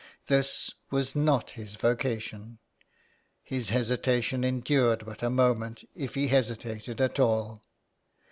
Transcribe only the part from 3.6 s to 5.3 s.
hesitation endured but a